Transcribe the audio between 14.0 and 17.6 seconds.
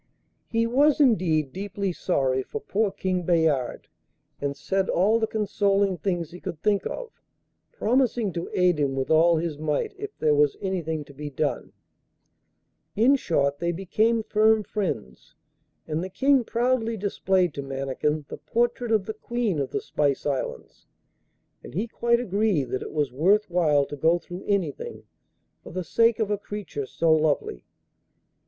firm friends, and the King proudly displayed